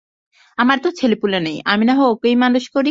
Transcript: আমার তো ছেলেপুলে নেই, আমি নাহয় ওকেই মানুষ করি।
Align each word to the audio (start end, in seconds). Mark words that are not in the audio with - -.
আমার 0.57 0.77
তো 0.79 0.89
ছেলেপুলে 0.99 1.37
নেই, 1.39 1.57
আমি 1.65 1.83
নাহয় 1.85 2.07
ওকেই 2.07 2.35
মানুষ 2.35 2.63
করি। 2.67 2.79